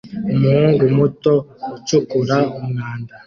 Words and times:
Umuhungu 0.33 0.83
muto 0.97 1.33
ucukura 1.75 2.37
umwanda 2.59 3.13